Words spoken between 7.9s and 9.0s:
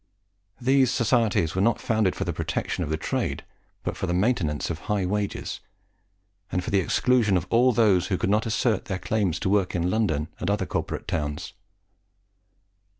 who could not assert their